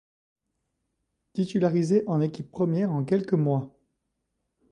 [1.33, 3.71] Titularisé en équipe première en quelques mois.